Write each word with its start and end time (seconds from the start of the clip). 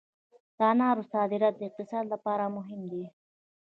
د 0.57 0.57
انارو 0.71 1.03
صادرات 1.13 1.53
د 1.57 1.61
اقتصاد 1.69 2.05
لپاره 2.13 2.53
مهم 2.57 2.81
دي 2.91 3.05